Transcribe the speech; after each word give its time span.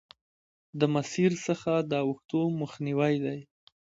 له 0.79 0.85
مسیر 0.95 1.31
څخه 1.47 1.71
د 1.91 1.93
اوښتو 2.07 2.41
مخنیوی 2.61 3.15
دی. 3.25 3.39